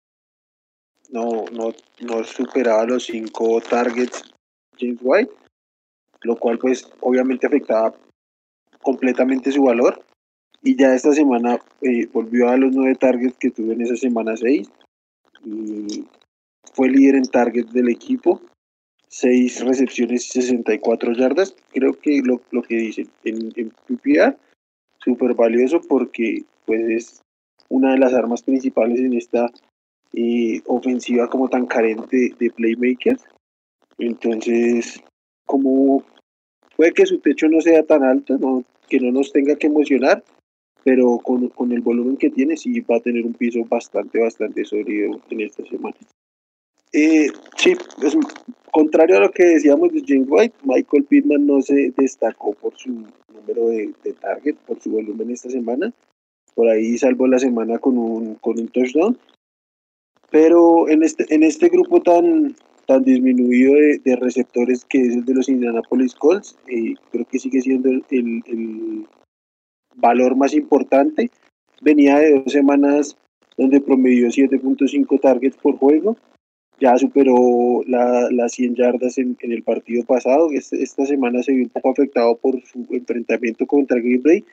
no, 1.11 1.47
no, 1.51 1.75
no 2.03 2.23
superaba 2.23 2.87
los 2.87 3.07
5 3.07 3.61
targets 3.69 4.33
James 4.79 5.01
White, 5.03 5.33
lo 6.23 6.37
cual 6.37 6.61
pues 6.61 6.89
obviamente 7.01 7.49
afectaba 7.49 7.93
completamente 8.81 9.51
su 9.51 9.65
valor. 9.65 10.01
Y 10.63 10.77
ya 10.77 10.95
esta 10.95 11.13
semana 11.13 11.59
eh, 11.83 12.07
volvió 12.13 12.49
a 12.49 12.57
los 12.57 12.73
9 12.77 12.95
targets 12.95 13.37
que 13.41 13.51
tuvo 13.51 13.73
en 13.73 13.81
esa 13.81 13.97
semana 13.97 14.37
6 14.37 14.71
y 15.45 16.05
fue 16.73 16.89
líder 16.89 17.17
en 17.17 17.25
targets 17.25 17.73
del 17.73 17.89
equipo. 17.89 18.41
6 19.09 19.65
recepciones 19.65 20.27
y 20.27 20.41
64 20.41 21.13
yardas. 21.15 21.55
Creo 21.73 21.95
que 21.95 22.23
lo, 22.23 22.41
que 22.63 22.77
dicen 22.77 23.09
en, 23.25 23.53
en 23.57 23.71
PPR, 23.87 24.37
súper 24.99 25.35
valioso 25.35 25.81
porque 25.89 26.45
pues 26.65 26.81
es 26.83 27.23
una 27.69 27.93
de 27.93 27.99
las 27.99 28.15
armas 28.15 28.43
principales 28.43 29.01
en 29.01 29.15
esta 29.15 29.51
eh, 30.13 30.61
ofensiva 30.67 31.29
como 31.29 31.49
tan 31.49 31.67
carente 31.67 32.35
de 32.39 32.51
playmakers. 32.51 33.23
Entonces, 33.99 35.01
como 35.47 36.05
puede 36.77 36.93
que 36.93 37.07
su 37.07 37.19
techo 37.19 37.49
no 37.49 37.61
sea 37.61 37.83
tan 37.85 38.03
alto, 38.03 38.65
que 38.89 39.01
no 39.01 39.13
nos 39.13 39.33
tenga 39.33 39.57
que 39.57 39.69
emocionar, 39.69 40.23
pero 40.85 41.19
con, 41.19 41.49
con, 41.49 41.73
el 41.73 41.81
volumen 41.81 42.17
que 42.17 42.31
tiene 42.31 42.57
sí 42.57 42.81
va 42.81 42.97
a 42.97 43.01
tener 43.01 43.25
un 43.25 43.35
piso 43.35 43.61
bastante, 43.69 44.21
bastante 44.21 44.65
sólido 44.65 45.21
en 45.31 45.41
esta 45.41 45.65
semana. 45.67 45.97
Eh, 46.93 47.29
sí, 47.57 47.77
pues, 48.01 48.17
contrario 48.73 49.19
a 49.19 49.21
lo 49.21 49.31
que 49.31 49.45
decíamos 49.45 49.93
de 49.93 50.03
James 50.07 50.27
White, 50.29 50.57
Michael 50.65 51.05
Pittman 51.05 51.47
no 51.47 51.63
se 51.63 51.93
destacó 51.97 52.53
por 52.55 52.77
su 52.77 53.05
número 53.33 53.69
de, 53.69 53.93
de 54.03 54.13
target, 54.15 54.57
por 54.67 54.81
su 54.81 54.91
volumen 54.91 55.31
esta 55.31 55.51
semana, 55.51 55.93
por 56.55 56.69
ahí 56.69 56.99
salvó 56.99 57.27
la 57.27 57.39
semana 57.39 57.79
con 57.79 57.97
un, 57.97 58.35
con 58.37 58.59
un 58.59 58.69
touchdown. 58.69 59.17
Pero 60.31 60.89
en 60.89 61.03
este, 61.03 61.27
en 61.35 61.43
este 61.43 61.69
grupo 61.69 62.01
tan, 62.01 62.55
tan 62.87 63.03
disminuido 63.03 63.75
de, 64.05 64.17
receptores 64.17 64.85
que 64.85 65.01
es 65.01 65.15
el 65.15 65.25
de 65.25 65.35
los 65.35 65.49
Indianapolis 65.49 66.15
Colts, 66.15 66.57
eh, 66.69 66.95
creo 67.11 67.25
que 67.25 67.39
sigue 67.39 67.61
siendo 67.61 67.89
el, 67.89 69.07
valor 69.97 70.37
más 70.37 70.55
importante. 70.55 71.31
Venía 71.81 72.19
de 72.19 72.41
dos 72.41 72.53
semanas 72.53 73.17
donde 73.57 73.81
promedió 73.81 74.29
7.5 74.29 75.21
targets 75.21 75.57
por 75.57 75.77
juego. 75.77 76.17
Ya 76.81 76.97
superó 76.97 77.83
las 77.87 78.33
la 78.33 78.49
100 78.49 78.75
yardas 78.75 79.19
en, 79.19 79.37
el 79.41 79.63
partido 79.63 80.05
pasado. 80.05 80.51
Esta 80.53 81.05
semana 81.05 81.43
se 81.43 81.53
vio 81.53 81.65
un 81.65 81.71
poco 81.71 81.91
afectado 81.91 82.37
por 82.37 82.61
su 82.63 82.87
enfrentamiento 82.91 83.67
contra 83.67 83.99
Green 83.99 84.23
Bay, 84.23 84.45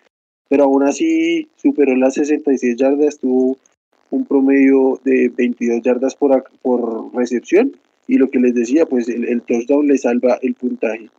pero 0.49 0.65
aún 0.65 0.83
así 0.83 1.47
superó 1.55 1.95
las 1.95 2.15
66 2.15 2.75
yardas, 2.75 3.19
tuvo 3.19 3.57
un 4.09 4.25
promedio 4.25 4.99
de 5.03 5.29
22 5.29 5.81
yardas 5.81 6.15
por, 6.15 6.43
por 6.61 7.15
recepción 7.15 7.73
y 8.07 8.17
lo 8.17 8.29
que 8.29 8.39
les 8.39 8.55
decía, 8.55 8.85
pues 8.85 9.09
el, 9.09 9.41
touchdown 9.41 9.87
le 9.87 9.97
salva 9.97 10.39
el 10.41 10.55
puntaje. 10.55 11.09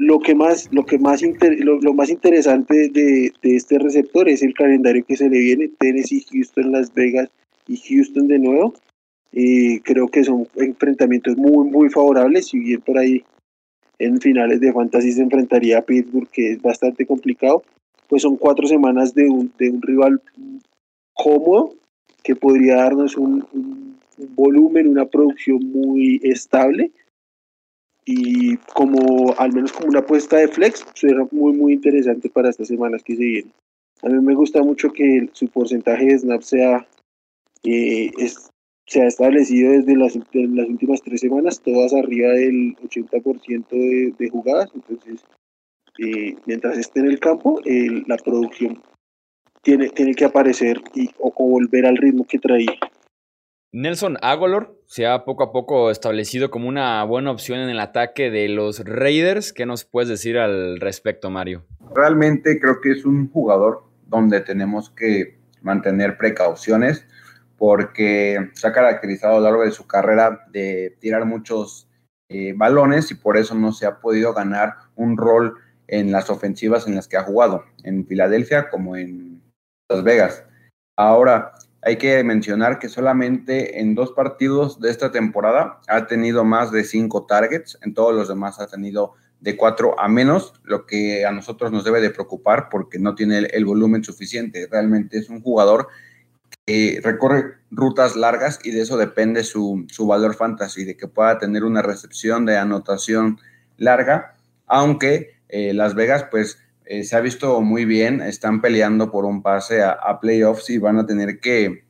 Lo 0.00 0.18
que 0.18 0.34
más, 0.34 0.72
lo 0.72 0.86
que 0.86 0.98
más, 0.98 1.20
lo, 1.22 1.92
más 1.92 2.08
interesante 2.08 2.88
de, 2.88 3.30
de, 3.42 3.56
este 3.56 3.78
receptor 3.78 4.30
es 4.30 4.42
el 4.42 4.54
calendario 4.54 5.04
que 5.04 5.14
se 5.14 5.28
le 5.28 5.38
viene, 5.38 5.70
Tennessee, 5.78 6.24
Houston, 6.32 6.72
Las 6.72 6.94
Vegas 6.94 7.28
y 7.68 7.76
Houston 7.76 8.26
de 8.26 8.38
nuevo. 8.38 8.72
Y 9.30 9.80
creo 9.80 10.08
que 10.08 10.24
son 10.24 10.48
enfrentamientos 10.56 11.36
muy, 11.36 11.68
muy 11.68 11.90
favorables, 11.90 12.46
si 12.46 12.60
bien 12.60 12.80
por 12.80 12.96
ahí 12.96 13.22
en 13.98 14.18
finales 14.22 14.60
de 14.60 14.72
fantasy 14.72 15.12
se 15.12 15.20
enfrentaría 15.20 15.76
a 15.76 15.82
Pittsburgh, 15.82 16.30
que 16.30 16.52
es 16.52 16.62
bastante 16.62 17.04
complicado, 17.04 17.62
pues 18.08 18.22
son 18.22 18.36
cuatro 18.36 18.66
semanas 18.66 19.12
de 19.12 19.28
un, 19.28 19.52
de 19.58 19.68
un 19.68 19.82
rival 19.82 20.22
cómodo 21.12 21.74
que 22.22 22.34
podría 22.34 22.76
darnos 22.76 23.18
un, 23.18 23.44
volumen, 24.34 24.88
una 24.88 25.04
producción 25.04 25.58
muy 25.70 26.22
estable 26.22 26.90
y 28.04 28.56
como 28.74 29.34
al 29.38 29.52
menos 29.52 29.72
como 29.72 29.88
una 29.88 30.00
apuesta 30.00 30.36
de 30.36 30.48
flex 30.48 30.84
será 30.94 31.26
muy 31.30 31.52
muy 31.52 31.74
interesante 31.74 32.28
para 32.30 32.50
estas 32.50 32.68
semanas 32.68 33.02
que 33.02 33.16
se 33.16 33.22
vienen. 33.22 33.52
A 34.02 34.08
mí 34.08 34.20
me 34.20 34.34
gusta 34.34 34.62
mucho 34.62 34.90
que 34.90 35.28
su 35.32 35.48
porcentaje 35.48 36.06
de 36.06 36.18
snap 36.18 36.42
sea 36.42 36.86
eh, 37.64 38.10
es, 38.18 38.50
se 38.86 39.02
ha 39.02 39.06
establecido 39.06 39.72
desde 39.72 39.96
las, 39.96 40.16
las, 40.16 40.68
últimas 40.68 41.02
tres 41.02 41.20
semanas, 41.20 41.60
todas 41.60 41.92
arriba 41.92 42.30
del 42.30 42.74
80% 42.76 43.68
de, 43.68 44.14
de, 44.18 44.28
jugadas. 44.30 44.70
Entonces, 44.74 45.24
eh, 45.98 46.34
mientras 46.46 46.78
esté 46.78 47.00
en 47.00 47.06
el 47.06 47.20
campo, 47.20 47.60
eh, 47.64 48.02
la 48.06 48.16
producción 48.16 48.82
tiene, 49.62 49.90
tiene 49.90 50.14
que 50.14 50.24
aparecer 50.24 50.80
y, 50.94 51.08
o, 51.18 51.32
o, 51.36 51.48
volver 51.48 51.86
al 51.86 51.98
ritmo 51.98 52.26
que 52.26 52.38
traía. 52.38 52.72
Nelson 53.72 54.16
Agolor 54.20 54.76
se 54.86 55.06
ha 55.06 55.24
poco 55.24 55.44
a 55.44 55.52
poco 55.52 55.92
establecido 55.92 56.50
como 56.50 56.68
una 56.68 57.04
buena 57.04 57.30
opción 57.30 57.60
en 57.60 57.68
el 57.68 57.78
ataque 57.78 58.28
de 58.28 58.48
los 58.48 58.84
Raiders. 58.84 59.52
¿Qué 59.52 59.64
nos 59.64 59.84
puedes 59.84 60.08
decir 60.08 60.38
al 60.38 60.80
respecto, 60.80 61.30
Mario? 61.30 61.64
Realmente 61.94 62.58
creo 62.58 62.80
que 62.80 62.90
es 62.90 63.04
un 63.04 63.30
jugador 63.30 63.84
donde 64.08 64.40
tenemos 64.40 64.90
que 64.90 65.38
mantener 65.62 66.18
precauciones 66.18 67.06
porque 67.58 68.50
se 68.54 68.66
ha 68.66 68.72
caracterizado 68.72 69.34
a 69.34 69.38
lo 69.38 69.44
largo 69.44 69.62
de 69.62 69.70
su 69.70 69.86
carrera 69.86 70.46
de 70.50 70.96
tirar 70.98 71.24
muchos 71.24 71.88
eh, 72.28 72.52
balones 72.56 73.12
y 73.12 73.14
por 73.14 73.36
eso 73.36 73.54
no 73.54 73.72
se 73.72 73.86
ha 73.86 74.00
podido 74.00 74.34
ganar 74.34 74.74
un 74.96 75.16
rol 75.16 75.54
en 75.86 76.10
las 76.10 76.28
ofensivas 76.28 76.88
en 76.88 76.96
las 76.96 77.06
que 77.06 77.16
ha 77.16 77.22
jugado, 77.22 77.64
en 77.84 78.04
Filadelfia 78.04 78.68
como 78.68 78.96
en 78.96 79.42
Las 79.88 80.02
Vegas. 80.02 80.44
Ahora, 80.96 81.52
hay 81.82 81.96
que 81.96 82.22
mencionar 82.24 82.78
que 82.78 82.88
solamente 82.88 83.80
en 83.80 83.94
dos 83.94 84.12
partidos 84.12 84.80
de 84.80 84.90
esta 84.90 85.10
temporada 85.10 85.80
ha 85.88 86.06
tenido 86.06 86.44
más 86.44 86.70
de 86.70 86.84
cinco 86.84 87.26
targets, 87.26 87.78
en 87.82 87.94
todos 87.94 88.14
los 88.14 88.28
demás 88.28 88.60
ha 88.60 88.66
tenido 88.66 89.14
de 89.40 89.56
cuatro 89.56 89.98
a 89.98 90.06
menos, 90.08 90.52
lo 90.64 90.84
que 90.84 91.24
a 91.24 91.32
nosotros 91.32 91.72
nos 91.72 91.84
debe 91.84 92.00
de 92.00 92.10
preocupar 92.10 92.68
porque 92.70 92.98
no 92.98 93.14
tiene 93.14 93.38
el, 93.38 93.64
volumen 93.64 94.04
suficiente. 94.04 94.68
Realmente 94.70 95.18
es 95.18 95.30
un 95.30 95.40
jugador 95.40 95.88
recorre 97.02 97.56
rutas 97.70 98.16
largas 98.16 98.60
y 98.62 98.70
de 98.70 98.82
eso 98.82 98.96
depende 98.96 99.42
su, 99.42 99.86
su, 99.88 100.06
valor 100.06 100.34
fantasy, 100.34 100.84
de 100.84 100.96
que 100.96 101.08
pueda 101.08 101.38
tener 101.38 101.64
una 101.64 101.82
recepción 101.82 102.46
de 102.46 102.58
anotación 102.58 103.38
larga, 103.76 104.36
aunque 104.66 105.40
eh, 105.48 105.72
Las 105.74 105.94
Vegas 105.94 106.26
pues 106.30 106.58
eh, 106.90 107.04
se 107.04 107.14
ha 107.14 107.20
visto 107.20 107.60
muy 107.60 107.84
bien, 107.84 108.20
están 108.20 108.60
peleando 108.60 109.12
por 109.12 109.24
un 109.24 109.42
pase 109.42 109.80
a, 109.80 110.18
playoffs 110.20 110.70
y 110.70 110.78
van 110.78 110.98
a 110.98 111.06
tener 111.06 111.38
que 111.38 111.84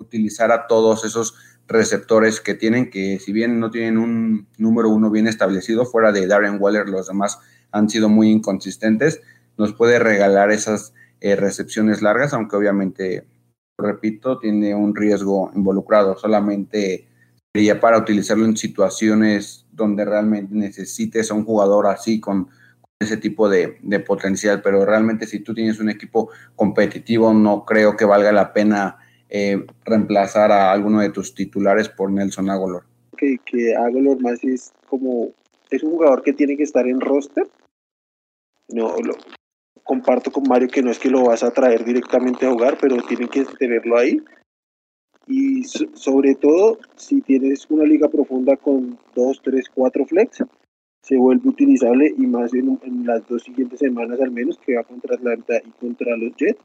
utilizar 0.00 0.50
a 0.50 0.66
todos 0.66 1.04
esos 1.04 1.36
receptores 1.68 2.40
que 2.40 2.54
tienen, 2.54 2.90
que 2.90 3.20
si 3.20 3.32
bien 3.32 3.60
no 3.60 3.70
tienen 3.70 3.98
un 3.98 4.48
número 4.58 4.88
uno 4.88 5.12
bien 5.12 5.28
establecido, 5.28 5.86
fuera 5.86 6.10
de 6.10 6.26
Darren 6.26 6.60
Waller, 6.60 6.88
los 6.88 7.06
demás 7.06 7.38
han 7.70 7.88
sido 7.88 8.08
muy 8.08 8.30
inconsistentes, 8.30 9.22
nos 9.58 9.74
puede 9.74 10.00
regalar 10.00 10.50
esas 10.50 10.92
eh, 11.20 11.36
recepciones 11.36 12.02
largas, 12.02 12.32
aunque 12.32 12.56
obviamente 12.56 13.24
repito, 13.78 14.40
tiene 14.40 14.74
un 14.74 14.96
riesgo 14.96 15.52
involucrado. 15.54 16.16
Solamente 16.16 17.06
sería 17.54 17.78
para 17.78 17.96
utilizarlo 17.96 18.44
en 18.44 18.56
situaciones 18.56 19.66
donde 19.70 20.04
realmente 20.04 20.52
necesites 20.52 21.30
a 21.30 21.34
un 21.34 21.44
jugador 21.44 21.86
así 21.86 22.18
con, 22.18 22.48
ese 23.02 23.16
tipo 23.16 23.48
de, 23.48 23.78
de, 23.82 24.00
potencial. 24.00 24.62
Pero 24.62 24.84
realmente 24.84 25.26
si 25.26 25.40
tú 25.40 25.54
tienes 25.54 25.80
un 25.80 25.90
equipo 25.90 26.30
competitivo, 26.56 27.32
no 27.34 27.64
creo 27.64 27.96
que 27.96 28.04
valga 28.04 28.32
la 28.32 28.52
pena 28.52 28.98
eh, 29.28 29.64
reemplazar 29.84 30.52
a 30.52 30.72
alguno 30.72 31.00
de 31.00 31.10
tus 31.10 31.34
titulares 31.34 31.88
por 31.88 32.10
Nelson 32.10 32.50
Agolor. 32.50 32.84
Que, 33.16 33.38
que 33.44 33.74
Agolor 33.74 34.20
más 34.20 34.42
es 34.44 34.72
como, 34.88 35.32
es 35.70 35.82
un 35.82 35.92
jugador 35.92 36.22
que 36.22 36.32
tiene 36.32 36.56
que 36.56 36.64
estar 36.64 36.86
en 36.86 37.00
roster. 37.00 37.48
No, 38.68 38.96
lo, 38.98 39.14
comparto 39.84 40.30
con 40.30 40.44
Mario 40.48 40.68
que 40.68 40.82
no 40.82 40.90
es 40.90 40.98
que 40.98 41.10
lo 41.10 41.24
vas 41.24 41.42
a 41.42 41.50
traer 41.50 41.84
directamente 41.84 42.46
a 42.46 42.50
jugar, 42.50 42.78
pero 42.80 42.96
tienen 43.08 43.28
que 43.28 43.44
tenerlo 43.58 43.98
ahí. 43.98 44.22
Y 45.26 45.64
sobre 45.64 46.34
todo, 46.34 46.78
si 46.96 47.20
tienes 47.22 47.66
una 47.70 47.84
liga 47.84 48.08
profunda 48.08 48.56
con 48.56 48.98
2, 49.14 49.40
3, 49.42 49.66
4 49.74 50.06
flex, 50.06 50.44
se 51.02 51.16
vuelve 51.16 51.48
utilizable 51.48 52.12
y 52.16 52.26
más 52.26 52.54
en, 52.54 52.78
en, 52.82 53.06
las 53.06 53.26
dos 53.28 53.42
siguientes 53.42 53.80
semanas 53.80 54.20
al 54.20 54.30
menos, 54.30 54.58
que 54.58 54.76
va 54.76 54.84
contra 54.84 55.16
Atlanta 55.16 55.54
y 55.64 55.70
contra 55.72 56.16
los 56.16 56.34
Jets. 56.36 56.62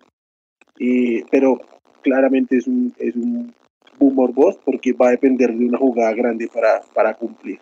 Y, 0.78 1.24
pero 1.24 1.60
claramente 2.04 2.58
es 2.58 2.68
un, 2.68 2.94
es 3.00 3.16
un 3.16 3.54
boomer 3.98 4.34
boss 4.34 4.58
porque 4.64 4.94
va 4.94 5.08
a 5.08 5.12
depender 5.12 5.54
de 5.54 5.66
una 5.66 5.78
jugada 5.78 6.14
grande 6.14 6.48
para, 6.54 6.82
para 6.94 7.16
cumplir. 7.16 7.60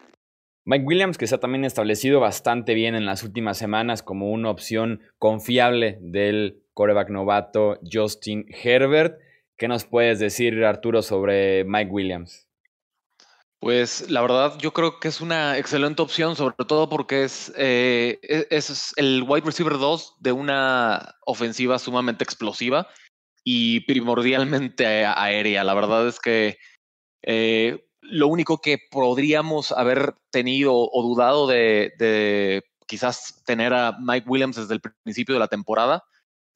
Mike 0.65 0.85
Williams, 0.85 1.17
que 1.17 1.27
se 1.27 1.35
ha 1.35 1.39
también 1.39 1.63
establecido 1.63 2.19
bastante 2.19 2.73
bien 2.73 2.95
en 2.95 3.05
las 3.05 3.23
últimas 3.23 3.57
semanas 3.57 4.01
como 4.01 4.31
una 4.31 4.49
opción 4.49 5.01
confiable 5.19 5.99
del 6.01 6.63
coreback 6.73 7.09
novato 7.09 7.79
Justin 7.89 8.45
Herbert. 8.49 9.19
¿Qué 9.57 9.67
nos 9.67 9.85
puedes 9.85 10.19
decir, 10.19 10.65
Arturo, 10.65 11.01
sobre 11.03 11.63
Mike 11.63 11.91
Williams? 11.91 12.44
Pues 13.59 14.09
la 14.11 14.21
verdad, 14.21 14.57
yo 14.59 14.73
creo 14.73 14.99
que 14.99 15.07
es 15.07 15.21
una 15.21 15.57
excelente 15.57 16.01
opción, 16.01 16.35
sobre 16.35 16.55
todo 16.67 16.89
porque 16.89 17.23
es, 17.23 17.51
eh, 17.57 18.19
e-, 18.21 18.47
es 18.51 18.93
el 18.97 19.23
wide 19.27 19.45
receiver 19.45 19.77
2 19.77 20.17
de 20.19 20.31
una 20.31 21.15
ofensiva 21.25 21.79
sumamente 21.79 22.23
explosiva 22.23 22.87
y 23.43 23.81
primordialmente 23.81 25.05
aérea. 25.05 25.63
La 25.63 25.73
verdad 25.73 26.07
es 26.07 26.19
que 26.19 26.57
eh, 27.23 27.87
lo 28.01 28.27
único 28.27 28.59
que 28.59 28.77
podríamos 28.91 29.71
haber 29.71 30.15
tenido 30.31 30.73
o 30.75 31.03
dudado 31.03 31.47
de, 31.47 32.63
quizás 32.87 33.43
tener 33.45 33.73
a 33.73 33.97
Mike 33.99 34.27
Williams 34.29 34.57
desde 34.57 34.75
el 34.75 34.81
principio 34.81 35.35
de 35.35 35.39
la 35.39 35.47
temporada 35.47 36.03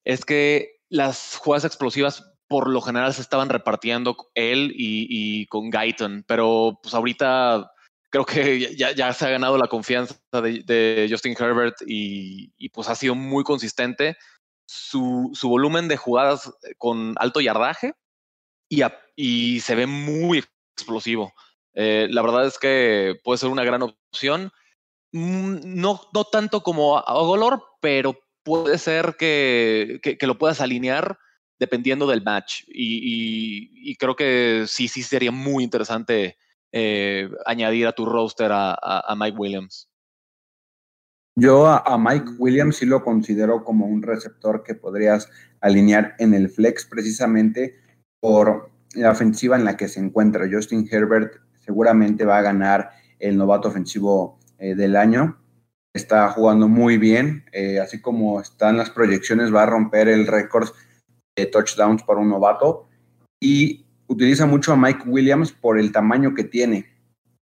es 0.06 0.26
que 0.26 0.80
las 0.90 1.38
jugadas 1.38 1.66
explosivas 1.66 2.29
por 2.50 2.68
lo 2.68 2.82
general 2.82 3.14
se 3.14 3.22
estaban 3.22 3.48
repartiendo 3.48 4.18
él 4.34 4.74
y, 4.76 5.46
con 5.48 5.70
Guyton, 5.70 6.26
pero 6.28 6.80
pues 6.82 6.94
ahorita 6.94 7.72
creo 8.12 8.26
que 8.26 8.76
ya, 8.76 9.14
se 9.14 9.26
ha 9.26 9.30
ganado 9.30 9.58
la 9.58 9.68
confianza 9.68 10.16
de, 10.32 11.08
Justin 11.10 11.36
Herbert 11.40 11.78
y, 11.86 12.70
pues 12.70 12.90
ha 12.90 12.96
sido 12.96 13.16
muy 13.16 13.44
consistente. 13.44 14.18
Su, 14.68 15.32
volumen 15.44 15.88
de 15.88 15.98
jugadas 15.98 16.52
con 16.78 17.16
alto 17.18 17.40
yardaje 17.40 17.94
y, 18.68 19.60
se 19.60 19.76
ve 19.76 19.86
muy 19.86 20.44
explosivo. 20.76 21.34
Eh, 21.76 22.08
la 22.10 22.24
verdad 22.24 22.48
es 22.48 22.58
que 22.58 23.16
puede 23.24 23.38
ser 23.38 23.50
una 23.50 23.64
gran 23.64 23.84
opción. 23.84 24.52
Mm, 25.12 25.80
no, 25.80 26.02
tanto 26.32 26.62
como 26.62 26.98
a 26.98 27.14
Golor, 27.22 27.64
pero 27.80 28.18
puede 28.44 28.80
ser 28.80 29.16
que, 29.18 30.00
lo 30.22 30.38
puedas 30.40 30.62
alinear 30.62 31.20
dependiendo 31.60 32.08
del 32.08 32.24
match. 32.24 32.64
Y, 32.68 33.96
creo 33.98 34.16
que 34.16 34.64
sí, 34.68 34.88
sí 34.88 35.04
sería 35.04 35.32
muy 35.32 35.64
interesante 35.64 36.38
eh, 36.72 37.30
añadir 37.46 37.88
a 37.88 37.92
tu 37.92 38.06
roster 38.06 38.50
a, 38.52 39.16
Mike 39.18 39.38
Williams. 39.38 39.90
Yo 41.36 41.68
a, 41.68 41.78
a, 41.80 41.98
Mike 41.98 42.32
Williams 42.38 42.78
sí 42.78 42.86
lo 42.86 43.04
considero 43.04 43.64
como 43.64 43.86
un 43.86 44.02
receptor 44.02 44.64
que 44.64 44.76
podrías 44.76 45.30
alinear 45.62 46.16
en 46.20 46.34
el 46.34 46.50
flex 46.50 46.86
precisamente 46.86 47.80
por 48.20 48.72
la 48.96 49.12
ofensiva 49.12 49.56
en 49.56 49.66
la 49.66 49.78
que 49.78 49.88
se 49.88 50.00
encuentra. 50.00 50.50
Justin 50.52 50.88
Herbert 50.90 51.36
seguramente 51.60 52.26
va 52.26 52.40
a 52.40 52.42
ganar 52.42 52.90
el 53.20 53.38
novato 53.38 53.68
ofensivo 53.68 54.40
eh, 54.58 54.76
del 54.76 54.96
año. 54.96 55.38
Está 55.94 56.30
jugando 56.32 56.68
muy 56.68 56.98
bien, 56.98 57.46
eh, 57.52 57.80
así 57.80 58.02
como 58.02 58.40
están 58.42 58.78
las 58.78 58.90
proyecciones, 58.90 59.54
va 59.54 59.64
a 59.64 59.68
romper 59.68 60.08
el 60.08 60.28
récord 60.28 60.70
touchdowns 61.46 62.04
para 62.04 62.20
un 62.20 62.30
novato 62.30 62.88
y 63.40 63.86
utiliza 64.08 64.46
mucho 64.46 64.74
a 64.74 64.78
Mike 64.78 65.04
Williams 65.08 65.52
por 65.52 65.80
el 65.80 65.92
tamaño 65.92 66.34
que 66.34 66.44
tiene. 66.44 66.86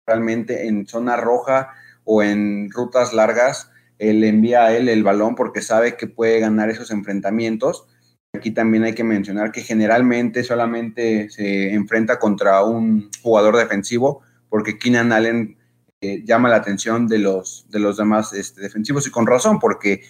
Realmente 0.06 0.66
en 0.66 0.86
zona 0.86 1.16
roja 1.16 1.70
o 2.04 2.22
en 2.22 2.70
rutas 2.70 3.12
largas, 3.12 3.70
él 3.98 4.24
envía 4.24 4.64
a 4.64 4.76
él 4.76 4.88
el 4.88 5.02
balón 5.02 5.34
porque 5.34 5.62
sabe 5.62 5.96
que 5.96 6.06
puede 6.06 6.40
ganar 6.40 6.70
esos 6.70 6.90
enfrentamientos 6.90 7.86
Aquí 8.34 8.50
también 8.50 8.84
hay 8.84 8.94
que 8.94 9.04
mencionar 9.04 9.52
que 9.52 9.62
generalmente 9.62 10.44
solamente 10.44 11.30
se 11.30 11.72
enfrenta 11.72 12.18
contra 12.18 12.62
un 12.62 13.10
jugador 13.22 13.56
defensivo, 13.56 14.20
porque 14.50 14.78
Keenan 14.78 15.12
Allen 15.12 15.56
eh, 16.02 16.22
llama 16.24 16.50
la 16.50 16.56
atención 16.56 17.08
de 17.08 17.18
los, 17.18 17.66
de 17.70 17.78
los 17.78 17.96
demás 17.96 18.34
este, 18.34 18.60
defensivos 18.60 19.06
y 19.06 19.10
con 19.10 19.26
razón, 19.26 19.58
porque 19.58 20.02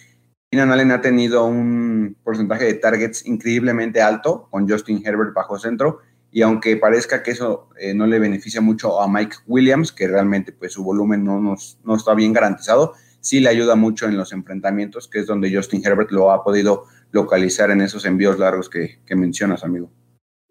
Keenan 0.51 0.71
Allen 0.71 0.91
ha 0.91 0.99
tenido 0.99 1.45
un 1.45 2.17
porcentaje 2.23 2.65
de 2.65 2.73
targets 2.73 3.23
increíblemente 3.27 4.01
alto 4.01 4.47
con 4.49 4.67
Justin 4.67 5.03
Herbert 5.05 5.33
bajo 5.33 5.59
centro. 5.59 5.99
Y 6.31 6.41
aunque 6.41 6.75
parezca 6.77 7.21
que 7.21 7.31
eso 7.31 7.69
eh, 7.79 7.93
no 7.93 8.07
le 8.07 8.17
beneficia 8.17 8.59
mucho 8.59 8.99
a 8.99 9.07
Mike 9.07 9.37
Williams, 9.45 9.91
que 9.91 10.07
realmente 10.07 10.51
pues 10.51 10.73
su 10.73 10.83
volumen 10.83 11.23
no, 11.23 11.39
nos, 11.39 11.77
no 11.83 11.95
está 11.95 12.15
bien 12.15 12.33
garantizado, 12.33 12.93
sí 13.19 13.39
le 13.39 13.49
ayuda 13.49 13.75
mucho 13.75 14.07
en 14.07 14.17
los 14.17 14.31
enfrentamientos, 14.33 15.07
que 15.07 15.19
es 15.19 15.27
donde 15.27 15.53
Justin 15.53 15.85
Herbert 15.85 16.11
lo 16.11 16.31
ha 16.31 16.43
podido 16.43 16.85
localizar 17.11 17.69
en 17.69 17.81
esos 17.81 18.05
envíos 18.05 18.39
largos 18.39 18.69
que, 18.69 18.99
que 19.05 19.15
mencionas, 19.15 19.63
amigo. 19.63 19.91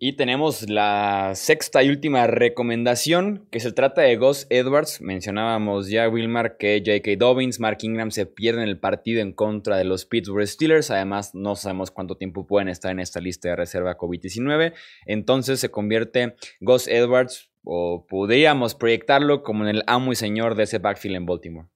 Y 0.00 0.12
tenemos 0.12 0.70
la 0.70 1.32
sexta 1.34 1.82
y 1.82 1.88
última 1.88 2.28
recomendación, 2.28 3.48
que 3.50 3.58
se 3.58 3.72
trata 3.72 4.02
de 4.02 4.16
Gus 4.16 4.46
Edwards. 4.48 5.00
Mencionábamos 5.00 5.88
ya, 5.90 6.08
Wilmar, 6.08 6.56
que 6.56 6.80
J.K. 6.86 7.16
Dobbins, 7.18 7.58
Mark 7.58 7.78
Ingram 7.82 8.12
se 8.12 8.24
pierden 8.24 8.68
el 8.68 8.78
partido 8.78 9.20
en 9.20 9.32
contra 9.32 9.76
de 9.76 9.82
los 9.82 10.06
Pittsburgh 10.06 10.46
Steelers. 10.46 10.92
Además, 10.92 11.34
no 11.34 11.56
sabemos 11.56 11.90
cuánto 11.90 12.16
tiempo 12.16 12.46
pueden 12.46 12.68
estar 12.68 12.92
en 12.92 13.00
esta 13.00 13.20
lista 13.20 13.48
de 13.48 13.56
reserva 13.56 13.98
COVID-19. 13.98 14.72
Entonces 15.04 15.58
se 15.58 15.72
convierte 15.72 16.36
Gus 16.60 16.86
Edwards, 16.86 17.50
o 17.64 18.06
podríamos 18.08 18.76
proyectarlo 18.76 19.42
como 19.42 19.64
en 19.64 19.76
el 19.76 19.82
amo 19.88 20.12
y 20.12 20.14
señor 20.14 20.54
de 20.54 20.62
ese 20.62 20.78
backfield 20.78 21.16
en 21.16 21.26
Baltimore. 21.26 21.68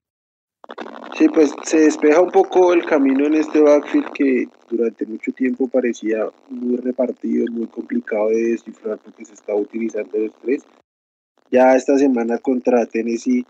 Sí, 1.18 1.28
pues 1.28 1.52
se 1.64 1.80
despeja 1.80 2.20
un 2.20 2.30
poco 2.30 2.72
el 2.72 2.84
camino 2.84 3.26
en 3.26 3.34
este 3.34 3.60
backfield 3.60 4.12
que 4.12 4.48
durante 4.70 5.04
mucho 5.06 5.30
tiempo 5.32 5.68
parecía 5.68 6.26
muy 6.48 6.76
repartido, 6.76 7.46
muy 7.52 7.66
complicado 7.66 8.28
de 8.28 8.52
descifrar 8.52 8.98
porque 8.98 9.24
se 9.24 9.34
estaba 9.34 9.58
utilizando 9.58 10.18
los 10.18 10.32
tres. 10.40 10.62
Ya 11.50 11.76
esta 11.76 11.98
semana 11.98 12.38
contra 12.38 12.86
Tennessee 12.86 13.44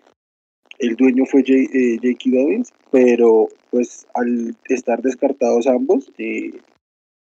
el 0.79 0.97
dueño 0.97 1.25
fue 1.27 1.43
eh, 1.43 1.99
J.K. 2.03 2.31
Dobbins, 2.31 2.73
pero 2.91 3.49
pues 3.71 4.07
al 4.15 4.57
estar 4.69 5.01
descartados 5.01 5.69
ambos, 5.69 6.11
eh, 6.19 6.51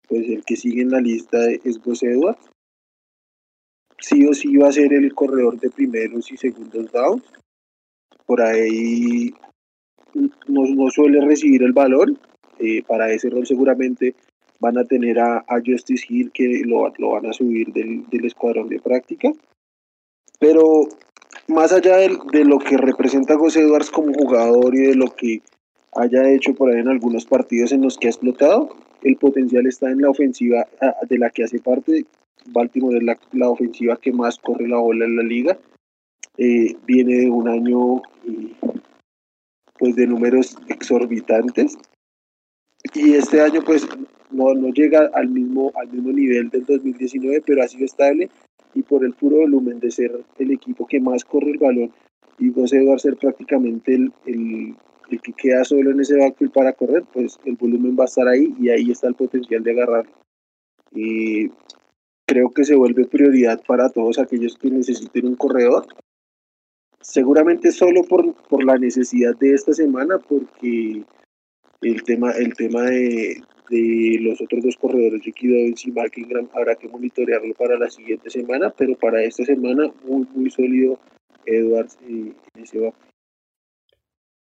pues 0.07 0.27
el 0.27 0.43
que 0.43 0.55
sigue 0.55 0.81
en 0.81 0.89
la 0.89 0.99
lista 0.99 1.37
es 1.63 1.79
Gus 1.79 2.01
Edwards. 2.01 2.49
Sí 3.99 4.25
o 4.25 4.33
sí 4.33 4.57
va 4.57 4.69
a 4.69 4.73
ser 4.73 4.91
el 4.93 5.13
corredor 5.13 5.59
de 5.59 5.69
primeros 5.69 6.31
y 6.31 6.37
segundos 6.37 6.91
downs. 6.91 7.23
Por 8.25 8.41
ahí 8.41 9.31
no, 10.47 10.89
suele 10.89 11.21
recibir 11.21 11.63
el 11.63 11.73
valor. 11.73 12.13
Eh, 12.59 12.83
para 12.87 13.11
ese 13.11 13.29
rol 13.29 13.47
seguramente 13.47 14.15
van 14.61 14.77
a 14.77 14.85
tener 14.85 15.19
a, 15.19 15.43
Justice 15.65 16.05
Hill 16.07 16.31
que 16.31 16.61
lo, 16.65 16.93
lo, 16.99 17.11
van 17.11 17.25
a 17.25 17.33
subir 17.33 17.73
del, 17.73 18.05
escuadrón 18.23 18.69
de 18.69 18.79
práctica. 18.79 19.31
Pero 20.39 20.87
más 21.47 21.73
allá 21.73 21.97
de, 21.97 22.45
lo 22.45 22.59
que 22.59 22.77
representa 22.77 23.37
José 23.37 23.61
Edwards 23.61 23.89
como 23.89 24.13
jugador 24.13 24.75
y 24.75 24.81
de 24.81 24.95
lo 24.95 25.07
que 25.15 25.41
haya 25.93 26.29
hecho 26.29 26.53
por 26.53 26.69
ahí 26.69 26.79
en 26.79 26.87
algunos 26.87 27.25
partidos 27.25 27.71
en 27.71 27.81
los 27.81 27.97
que 27.97 28.07
ha 28.07 28.11
explotado, 28.11 28.69
el 29.01 29.17
potencial 29.17 29.65
está 29.65 29.89
en 29.89 30.01
la 30.01 30.09
ofensiva 30.09 30.67
de 31.09 31.17
la 31.17 31.31
que 31.31 31.43
hace 31.43 31.59
parte. 31.59 32.05
Baltimore 32.45 32.97
es 32.97 33.03
la, 33.33 33.49
ofensiva 33.49 33.97
que 33.97 34.11
más 34.11 34.37
corre 34.37 34.67
la 34.67 34.77
bola 34.77 35.05
en 35.05 35.15
la 35.15 35.23
liga. 35.23 35.57
Eh, 36.37 36.75
viene 36.85 37.17
de 37.17 37.29
un 37.29 37.47
año 37.47 37.97
eh, 38.27 38.53
pues 39.81 39.95
de 39.95 40.05
números 40.05 40.55
exorbitantes. 40.67 41.75
Y 42.93 43.15
este 43.15 43.41
año 43.41 43.63
pues 43.65 43.87
no, 44.29 44.53
no 44.53 44.69
llega 44.69 45.09
al 45.15 45.27
mismo, 45.27 45.71
al 45.75 45.91
mismo 45.91 46.11
nivel 46.11 46.49
del 46.51 46.65
2019 46.65 47.41
pero 47.43 47.63
ha 47.63 47.67
sido 47.67 47.85
estable. 47.85 48.29
Y 48.75 48.83
por 48.83 49.03
el 49.03 49.13
puro 49.13 49.37
volumen 49.37 49.79
de 49.79 49.89
ser 49.89 50.23
el 50.37 50.51
equipo 50.51 50.85
que 50.85 51.01
más 51.01 51.25
corre 51.25 51.49
el 51.49 51.57
balón 51.57 51.91
y 52.37 52.53
José 52.53 52.85
a 52.93 52.99
ser 52.99 53.17
prácticamente 53.17 53.95
el, 53.95 54.13
el, 54.25 54.75
que 55.21 55.33
queda 55.33 55.63
solo 55.63 55.91
en 55.91 55.99
ese 55.99 56.15
backfield 56.15 56.53
para 56.53 56.73
correr, 56.73 57.03
pues 57.11 57.39
el 57.45 57.55
volumen 57.55 57.97
va 57.99 58.03
a 58.03 58.05
estar 58.05 58.27
ahí 58.27 58.55
y 58.59 58.69
ahí 58.69 58.91
está 58.91 59.07
el 59.07 59.15
potencial 59.15 59.63
de 59.63 59.71
agarrar. 59.71 60.05
Y 60.91 61.49
creo 62.25 62.49
que 62.51 62.63
se 62.63 62.75
vuelve 62.75 63.05
prioridad 63.05 63.61
para 63.67 63.89
todos 63.89 64.19
aquellos 64.19 64.55
que 64.57 64.69
necesiten 64.69 65.27
un 65.27 65.35
corredor 65.35 65.85
seguramente 67.01 67.71
solo 67.71 68.03
por, 68.03 68.33
por 68.47 68.63
la 68.63 68.77
necesidad 68.77 69.35
de 69.37 69.53
esta 69.53 69.73
semana, 69.73 70.17
porque 70.19 71.03
el 71.81 72.03
tema, 72.03 72.31
el 72.31 72.53
tema 72.53 72.83
de, 72.83 73.41
de 73.69 74.17
los 74.21 74.41
otros 74.41 74.63
dos 74.63 74.77
corredores, 74.77 75.21
Dobbins 75.23 75.85
y 75.85 75.91
Mark 75.91 76.11
Ingram, 76.15 76.49
habrá 76.53 76.75
que 76.75 76.87
monitorearlo 76.87 77.53
para 77.55 77.77
la 77.77 77.89
siguiente 77.89 78.29
semana, 78.29 78.73
pero 78.77 78.95
para 78.95 79.23
esta 79.23 79.45
semana 79.45 79.91
muy, 80.05 80.27
muy 80.33 80.49
sólido 80.49 80.99
Edwards 81.45 81.97
y 82.07 82.33
ese 82.61 82.91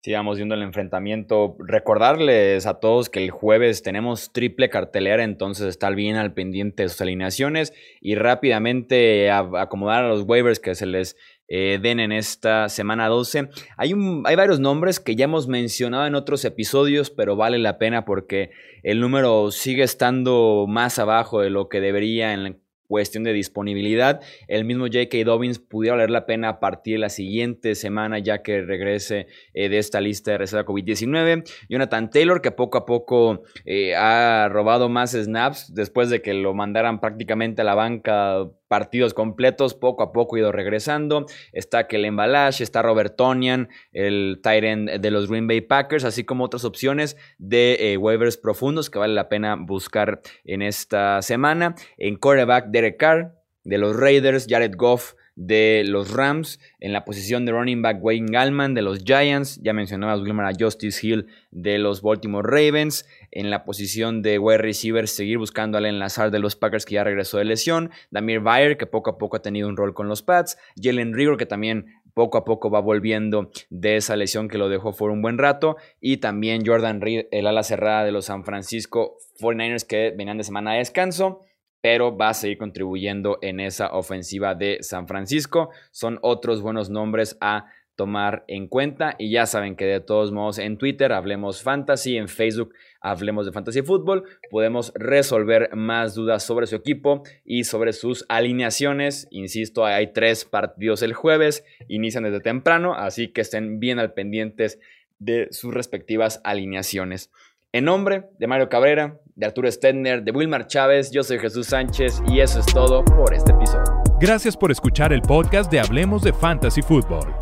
Sigamos 0.04 0.38
viendo 0.38 0.56
el 0.56 0.64
enfrentamiento. 0.64 1.56
Recordarles 1.60 2.66
a 2.66 2.80
todos 2.80 3.12
que 3.12 3.24
el 3.24 3.30
jueves 3.30 3.84
tenemos 3.84 4.34
triple 4.34 4.72
cartelera, 4.72 5.24
entonces 5.24 5.68
estar 5.68 5.94
bien 5.94 6.16
al 6.16 6.34
pendiente 6.34 6.82
de 6.82 6.90
sus 6.90 7.02
alineaciones 7.02 7.72
y 8.02 8.16
rápidamente 8.16 9.30
acomodar 9.30 10.06
a 10.06 10.08
los 10.08 10.24
waivers 10.24 10.60
que 10.60 10.74
se 10.74 10.88
les 10.88 11.18
eh, 11.54 11.80
den 11.82 12.00
en 12.00 12.14
esta 12.14 12.70
semana 12.70 13.10
12. 13.10 13.50
Hay, 13.76 13.94
hay 14.24 14.36
varios 14.38 14.62
nombres 14.62 15.02
que 15.02 15.18
ya 15.18 15.26
hemos 15.26 15.50
mencionado 15.50 16.08
en 16.08 16.16
otros 16.16 16.46
episodios, 16.46 17.10
pero 17.10 17.36
vale 17.36 17.60
la 17.60 17.78
pena 17.78 18.06
porque 18.06 18.52
el 18.84 19.02
número 19.02 19.52
sigue 19.52 19.84
estando 19.84 20.66
más 20.70 20.98
abajo 20.98 21.42
de 21.42 21.50
lo 21.50 21.68
que 21.68 21.82
debería 21.82 22.32
en 22.32 22.62
cuestión 22.92 23.24
de 23.24 23.32
disponibilidad. 23.32 24.20
El 24.50 24.66
mismo 24.66 24.84
J.K. 24.84 25.24
Dobbins 25.24 25.60
pudiera 25.60 25.96
valer 25.96 26.10
la 26.10 26.26
pena 26.26 26.50
a 26.50 26.60
partir 26.60 26.96
de 26.96 27.00
la 27.00 27.10
siguiente 27.10 27.74
semana 27.74 28.20
ya 28.20 28.44
que 28.44 28.62
regrese 28.64 29.28
eh, 29.54 29.70
de 29.70 29.78
esta 29.78 30.02
lista 30.02 30.32
de 30.32 30.40
reserva 30.40 30.66
COVID-19. 30.66 31.50
Jonathan 31.70 32.10
Taylor 32.10 32.42
que 32.42 32.52
poco 32.52 32.78
a 32.78 32.86
poco 32.86 33.44
eh, 33.64 33.96
ha 33.96 34.50
robado 34.50 34.90
más 34.90 35.12
snaps 35.12 35.74
después 35.74 36.10
de 36.10 36.22
que 36.22 36.34
lo 36.34 36.54
mandaran 36.54 37.00
prácticamente 37.00 37.62
a 37.62 37.64
la 37.64 37.76
banca 37.76 38.50
partidos 38.72 39.14
completos, 39.14 39.74
poco 39.74 40.02
a 40.02 40.14
poco 40.14 40.38
ha 40.38 40.40
ido 40.40 40.54
regresando. 40.54 41.26
Está 41.52 41.88
Kellen 41.88 42.16
Balash, 42.16 42.62
está 42.62 42.82
Robert 42.82 43.18
Tonian, 43.18 43.68
el 43.92 44.40
Tyrant 44.42 44.90
de 44.90 45.12
los 45.12 45.30
Green 45.30 45.46
Bay 45.46 45.60
Packers, 45.60 46.06
así 46.06 46.24
como 46.24 46.46
otras 46.46 46.64
opciones 46.64 47.18
de 47.38 47.92
eh, 47.92 47.98
waivers 47.98 48.38
profundos 48.38 48.90
que 48.90 48.98
vale 48.98 49.14
la 49.14 49.28
pena 49.28 49.58
buscar 49.60 50.22
en 50.46 50.62
esta 50.62 51.22
semana. 51.22 51.76
En 51.98 52.16
quarterback, 52.16 52.68
Derek 52.82 52.98
Carr 52.98 53.36
de 53.64 53.78
los 53.78 53.96
Raiders, 53.96 54.48
Jared 54.50 54.74
Goff 54.76 55.14
de 55.36 55.84
los 55.86 56.12
Rams, 56.12 56.60
en 56.80 56.94
la 56.94 57.06
posición 57.06 57.46
de 57.46 57.52
running 57.52 57.82
back 57.82 58.04
Wayne 58.04 58.32
Gallman 58.32 58.74
de 58.74 58.82
los 58.82 59.04
Giants, 59.04 59.62
ya 59.64 59.72
mencionabas 59.72 60.20
Wilmer 60.22 60.46
a 60.46 60.52
Justice 60.60 61.06
Hill 61.06 61.28
de 61.52 61.78
los 61.78 62.02
Baltimore 62.02 62.48
Ravens, 62.48 63.08
en 63.32 63.50
la 63.50 63.64
posición 63.64 64.22
de 64.22 64.40
wide 64.40 64.58
receiver 64.58 65.08
seguir 65.08 65.38
buscando 65.38 65.78
al 65.78 65.86
enlazar 65.86 66.32
de 66.32 66.40
los 66.40 66.56
Packers 66.56 66.86
que 66.86 66.96
ya 66.96 67.04
regresó 67.04 67.38
de 67.38 67.46
lesión, 67.46 67.92
Damir 68.10 68.42
Bayer 68.42 68.78
que 68.78 68.88
poco 68.88 69.12
a 69.12 69.18
poco 69.18 69.38
ha 69.38 69.42
tenido 69.42 69.70
un 69.70 69.78
rol 69.78 69.94
con 69.94 70.10
los 70.10 70.22
Pats, 70.22 70.58
Jalen 70.82 71.14
Rigor 71.14 71.38
que 71.38 71.46
también 71.46 72.02
poco 72.14 72.38
a 72.38 72.44
poco 72.44 72.70
va 72.70 72.82
volviendo 72.82 73.52
de 73.70 73.96
esa 73.96 74.16
lesión 74.18 74.50
que 74.50 74.58
lo 74.58 74.68
dejó 74.68 74.94
por 74.94 75.12
un 75.12 75.22
buen 75.22 75.38
rato. 75.38 75.78
Y 76.02 76.18
también 76.18 76.66
Jordan 76.66 77.00
Reed, 77.00 77.28
el 77.32 77.48
ala 77.48 77.64
cerrada 77.64 78.04
de 78.04 78.12
los 78.12 78.26
San 78.26 78.44
Francisco 78.44 79.18
49ers 79.40 79.88
que 79.88 80.14
venían 80.16 80.38
de 80.38 80.44
semana 80.44 80.74
de 80.74 80.80
descanso 80.80 81.40
pero 81.82 82.16
va 82.16 82.30
a 82.30 82.34
seguir 82.34 82.58
contribuyendo 82.58 83.40
en 83.42 83.60
esa 83.60 83.94
ofensiva 83.94 84.56
de 84.56 84.78
San 84.82 85.08
Francisco. 85.08 85.72
Son 85.92 86.20
otros 86.22 86.62
buenos 86.62 86.90
nombres 86.90 87.38
a 87.42 87.66
tomar 87.96 88.46
en 88.48 88.68
cuenta 88.68 89.16
y 89.20 89.32
ya 89.32 89.46
saben 89.46 89.76
que 89.76 89.86
de 89.86 90.00
todos 90.00 90.32
modos 90.32 90.58
en 90.58 90.78
Twitter 90.78 91.12
hablemos 91.12 91.62
fantasy, 91.62 92.18
en 92.18 92.30
Facebook 92.30 92.74
hablemos 93.00 93.46
de 93.46 93.52
fantasy 93.52 93.82
fútbol, 93.82 94.24
podemos 94.50 94.92
resolver 94.96 95.76
más 95.76 96.16
dudas 96.16 96.44
sobre 96.44 96.68
su 96.68 96.76
equipo 96.76 97.24
y 97.46 97.64
sobre 97.64 97.94
sus 97.94 98.26
alineaciones. 98.30 99.28
Insisto, 99.30 99.86
hay 99.86 100.14
tres 100.14 100.46
partidos 100.46 101.04
el 101.04 101.14
jueves, 101.14 101.66
inician 101.88 102.24
desde 102.24 102.40
temprano, 102.40 102.96
así 102.96 103.28
que 103.28 103.42
estén 103.42 103.80
bien 103.80 104.00
al 104.00 104.14
pendientes 104.14 104.80
de 105.20 105.50
sus 105.52 105.74
respectivas 105.74 106.42
alineaciones. 106.44 107.30
En 107.74 107.86
nombre 107.86 108.26
de 108.40 108.48
Mario 108.48 108.68
Cabrera, 108.68 109.20
de 109.42 109.48
Arturo 109.48 109.70
Stedner, 109.70 110.24
de 110.24 110.32
Wilmar 110.32 110.68
Chávez, 110.68 111.12
yo 111.12 111.24
soy 111.24 111.40
Jesús 111.40 111.68
Sánchez 111.68 112.22
y 112.28 112.40
eso 112.40 112.60
es 112.60 112.66
todo 112.68 113.04
por 113.04 113.34
este 113.34 113.52
episodio. 113.52 113.84
Gracias 114.20 114.56
por 114.56 114.72
escuchar 114.72 115.12
el 115.12 115.22
podcast 115.22 115.72
de 115.72 115.80
Hablemos 115.80 116.22
de 116.22 116.32
Fantasy 116.32 116.84
Football. 116.84 117.34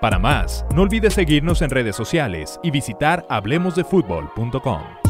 Para 0.00 0.18
más, 0.18 0.64
no 0.74 0.82
olvides 0.82 1.12
seguirnos 1.12 1.60
en 1.60 1.68
redes 1.68 1.94
sociales 1.94 2.58
y 2.62 2.70
visitar 2.70 3.26
hablemosdefutbol.com. 3.28 5.01